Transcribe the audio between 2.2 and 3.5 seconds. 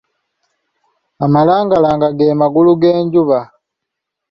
magulu g'enjuba.